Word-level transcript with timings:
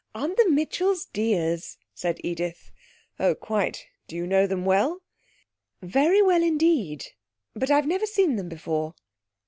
'Aren't 0.15 0.35
the 0.37 0.49
Mitchells 0.49 1.05
dears?' 1.05 1.77
said 1.93 2.17
Edith. 2.23 2.71
'Oh, 3.19 3.35
quite. 3.35 3.85
Do 4.07 4.15
you 4.15 4.25
know 4.25 4.47
them 4.47 4.65
well?' 4.65 5.03
'Very 5.83 6.23
well, 6.23 6.41
indeed. 6.41 7.05
But 7.53 7.69
I've 7.69 7.85
never 7.85 8.07
seen 8.07 8.35
them 8.35 8.49
before.' 8.49 8.95